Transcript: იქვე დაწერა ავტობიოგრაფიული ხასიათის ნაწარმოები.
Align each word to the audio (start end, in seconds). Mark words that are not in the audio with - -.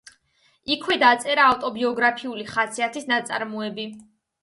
იქვე 0.75 0.97
დაწერა 1.03 1.45
ავტობიოგრაფიული 1.51 2.49
ხასიათის 2.57 3.09
ნაწარმოები. 3.15 3.91